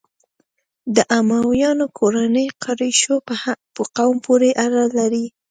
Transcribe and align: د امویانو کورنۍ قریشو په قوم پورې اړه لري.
د 0.95 0.97
امویانو 1.19 1.85
کورنۍ 1.99 2.47
قریشو 2.63 3.15
په 3.75 3.83
قوم 3.95 4.15
پورې 4.25 4.49
اړه 4.65 4.83
لري. 4.97 5.25